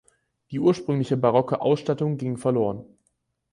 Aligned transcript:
Die 0.49 0.59
ursprüngliche 0.59 1.15
barocke 1.15 1.61
Ausstattung 1.61 2.17
ging 2.17 2.35
verloren. 2.37 2.83